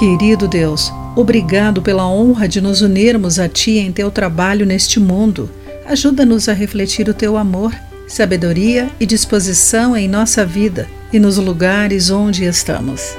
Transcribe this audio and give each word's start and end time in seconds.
Querido 0.00 0.48
Deus, 0.48 0.90
obrigado 1.14 1.82
pela 1.82 2.08
honra 2.08 2.48
de 2.48 2.58
nos 2.58 2.80
unirmos 2.80 3.38
a 3.38 3.50
Ti 3.50 3.72
em 3.72 3.92
Teu 3.92 4.10
trabalho 4.10 4.64
neste 4.64 4.98
mundo. 4.98 5.50
Ajuda-nos 5.84 6.48
a 6.48 6.54
refletir 6.54 7.06
o 7.10 7.12
Teu 7.12 7.36
amor, 7.36 7.74
sabedoria 8.08 8.88
e 8.98 9.04
disposição 9.04 9.94
em 9.94 10.08
nossa 10.08 10.42
vida 10.42 10.88
e 11.12 11.18
nos 11.18 11.36
lugares 11.36 12.08
onde 12.08 12.46
estamos. 12.46 13.14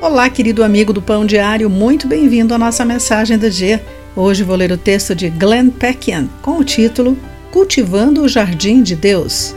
Olá, 0.00 0.28
querido 0.28 0.64
amigo 0.64 0.92
do 0.92 1.00
Pão 1.00 1.24
Diário, 1.24 1.70
muito 1.70 2.08
bem-vindo 2.08 2.52
à 2.52 2.58
nossa 2.58 2.84
mensagem 2.84 3.38
do 3.38 3.48
dia. 3.48 3.80
Hoje 4.16 4.42
vou 4.42 4.56
ler 4.56 4.72
o 4.72 4.76
texto 4.76 5.14
de 5.14 5.30
Glenn 5.30 5.70
Peckian 5.70 6.28
com 6.42 6.58
o 6.58 6.64
título 6.64 7.16
Cultivando 7.52 8.22
o 8.22 8.28
Jardim 8.28 8.82
de 8.82 8.96
Deus. 8.96 9.54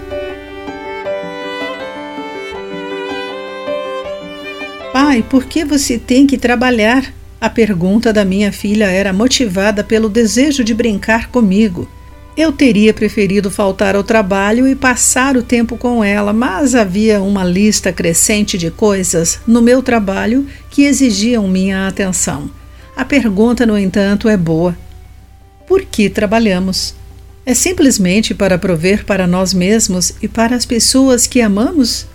Pai, 5.08 5.22
por 5.22 5.46
que 5.46 5.64
você 5.64 6.00
tem 6.00 6.26
que 6.26 6.36
trabalhar? 6.36 7.14
A 7.40 7.48
pergunta 7.48 8.12
da 8.12 8.26
minha 8.26 8.52
filha 8.52 8.86
era 8.86 9.14
motivada 9.14 9.84
pelo 9.84 10.10
desejo 10.10 10.64
de 10.64 10.74
brincar 10.74 11.30
comigo. 11.30 11.88
Eu 12.36 12.52
teria 12.52 12.92
preferido 12.92 13.52
faltar 13.52 13.96
ao 13.96 14.04
trabalho 14.04 14.68
e 14.68 14.76
passar 14.76 15.38
o 15.38 15.44
tempo 15.44 15.78
com 15.78 16.04
ela, 16.04 16.34
mas 16.34 16.74
havia 16.74 17.22
uma 17.22 17.44
lista 17.44 17.94
crescente 17.94 18.58
de 18.58 18.72
coisas 18.72 19.40
no 19.46 19.62
meu 19.62 19.84
trabalho 19.84 20.48
que 20.72 20.86
exigiam 20.86 21.48
minha 21.48 21.88
atenção. 21.88 22.50
A 22.98 23.06
pergunta, 23.06 23.64
no 23.64 23.78
entanto, 23.78 24.28
é 24.28 24.36
boa: 24.36 24.76
por 25.68 25.84
que 25.84 26.10
trabalhamos? 26.10 26.96
É 27.46 27.54
simplesmente 27.54 28.34
para 28.34 28.58
prover 28.58 29.06
para 29.06 29.28
nós 29.28 29.54
mesmos 29.54 30.14
e 30.20 30.28
para 30.28 30.56
as 30.56 30.66
pessoas 30.66 31.28
que 31.28 31.42
amamos? 31.42 32.08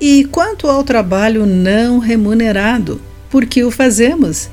E 0.00 0.24
quanto 0.24 0.68
ao 0.68 0.84
trabalho 0.84 1.46
não 1.46 1.98
remunerado, 1.98 3.00
por 3.30 3.46
que 3.46 3.64
o 3.64 3.70
fazemos? 3.70 4.50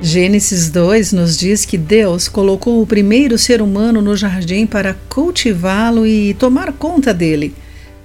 Gênesis 0.00 0.70
2 0.70 1.12
nos 1.12 1.36
diz 1.36 1.64
que 1.64 1.76
Deus 1.76 2.28
colocou 2.28 2.80
o 2.80 2.86
primeiro 2.86 3.36
ser 3.36 3.60
humano 3.60 4.00
no 4.00 4.16
jardim 4.16 4.66
para 4.66 4.96
cultivá-lo 5.08 6.06
e 6.06 6.32
tomar 6.34 6.72
conta 6.72 7.12
dele. 7.12 7.52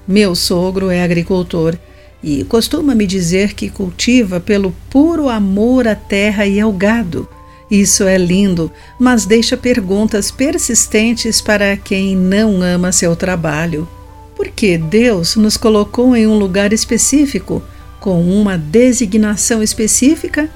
Meu 0.08 0.34
sogro 0.34 0.90
é 0.90 1.04
agricultor 1.04 1.78
e 2.24 2.44
costuma 2.46 2.96
me 2.96 3.06
dizer 3.06 3.54
que 3.54 3.70
cultiva 3.70 4.40
pelo 4.40 4.76
puro 4.90 5.30
amor 5.30 5.88
à 5.88 5.94
terra 5.94 6.48
e 6.48 6.60
ao 6.60 6.74
gado. 6.74 7.30
Isso 7.74 8.04
é 8.04 8.20
lindo, 8.20 8.72
mas 9.00 9.26
deixa 9.26 9.58
perguntas 9.58 10.30
persistentes 10.30 11.42
para 11.42 11.76
quem 11.76 12.16
não 12.16 12.62
ama 12.62 12.92
seu 12.92 13.16
trabalho. 13.16 13.90
Por 14.36 14.50
que 14.50 14.78
Deus 14.78 15.36
nos 15.36 15.58
colocou 15.58 16.16
em 16.16 16.28
um 16.28 16.38
lugar 16.38 16.72
específico, 16.72 17.64
com 18.00 18.22
uma 18.22 18.60
designação 18.60 19.64
específica? 19.64 20.48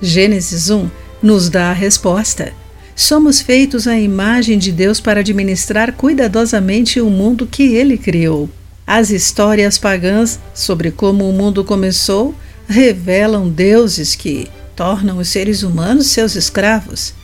Gênesis 0.00 0.70
1 0.70 0.88
nos 1.22 1.50
dá 1.50 1.68
a 1.68 1.74
resposta. 1.74 2.54
Somos 2.96 3.42
feitos 3.42 3.86
à 3.86 3.98
imagem 4.00 4.56
de 4.56 4.72
Deus 4.72 5.00
para 5.00 5.20
administrar 5.20 5.92
cuidadosamente 5.92 6.98
o 6.98 7.10
mundo 7.10 7.46
que 7.46 7.74
ele 7.74 7.98
criou. 7.98 8.48
As 8.86 9.10
histórias 9.10 9.76
pagãs 9.76 10.40
sobre 10.54 10.90
como 10.90 11.28
o 11.28 11.32
mundo 11.34 11.62
começou 11.62 12.34
revelam 12.66 13.50
deuses 13.50 14.14
que 14.14 14.48
tornam 14.74 15.18
os 15.18 15.28
seres 15.28 15.62
humanos 15.62 16.08
seus 16.08 16.34
escravos. 16.34 17.14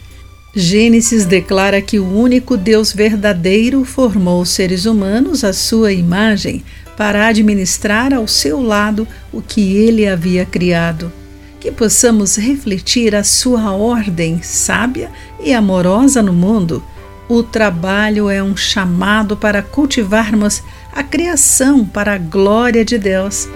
Gênesis 0.54 1.24
declara 1.24 1.80
que 1.80 2.00
o 2.00 2.12
único 2.12 2.56
Deus 2.56 2.92
verdadeiro 2.92 3.84
formou 3.84 4.42
os 4.42 4.50
seres 4.50 4.84
humanos 4.84 5.44
à 5.44 5.52
sua 5.52 5.92
imagem 5.92 6.64
para 6.96 7.28
administrar 7.28 8.12
ao 8.12 8.26
seu 8.26 8.60
lado 8.60 9.06
o 9.32 9.40
que 9.40 9.76
ele 9.76 10.08
havia 10.08 10.44
criado. 10.44 11.12
Que 11.60 11.70
possamos 11.70 12.36
refletir 12.36 13.14
a 13.14 13.22
sua 13.22 13.72
ordem 13.72 14.42
sábia 14.42 15.10
e 15.38 15.54
amorosa 15.54 16.20
no 16.20 16.32
mundo. 16.32 16.82
O 17.28 17.44
trabalho 17.44 18.28
é 18.28 18.42
um 18.42 18.56
chamado 18.56 19.36
para 19.36 19.62
cultivarmos 19.62 20.62
a 20.92 21.04
criação 21.04 21.84
para 21.84 22.14
a 22.14 22.18
glória 22.18 22.84
de 22.84 22.98
Deus. 22.98 23.48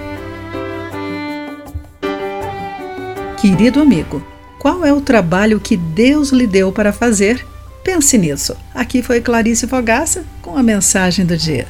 Querido 3.44 3.82
amigo, 3.82 4.27
qual 4.59 4.87
é 4.87 4.91
o 4.91 5.03
trabalho 5.03 5.60
que 5.60 5.77
Deus 5.77 6.31
lhe 6.31 6.47
deu 6.47 6.72
para 6.72 6.94
fazer? 6.94 7.47
Pense 7.84 8.16
nisso. 8.16 8.56
Aqui 8.75 9.03
foi 9.03 9.21
Clarice 9.21 9.66
Fogaça 9.66 10.25
com 10.41 10.56
a 10.56 10.62
mensagem 10.62 11.27
do 11.27 11.37
dia. 11.37 11.66